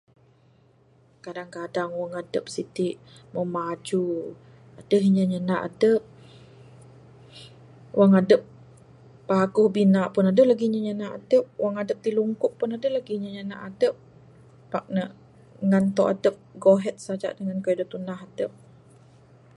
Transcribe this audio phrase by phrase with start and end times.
[1.23, 2.89] Kadang kadang wang adep siti
[3.33, 4.05] meh maju,
[4.89, 6.01] deh inya nyanda adep.
[7.97, 8.41] Wang adep
[9.29, 11.43] paguh bina adeh lagih inya nyanda adep.
[11.61, 13.93] Wang adep ti lungkuk pun adeh lagih inya nyanda adep.
[15.71, 18.51] Nan tau dep go ahead saja ngan kayuh da tunah adep.